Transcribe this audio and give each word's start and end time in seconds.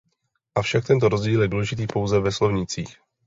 Avšak 0.55 0.83
tento 0.87 1.07
rozdíl 1.09 1.41
je 1.41 1.47
důležitý 1.47 1.87
pouze 1.87 2.19
ve 2.19 2.31
slovnících. 2.31 2.97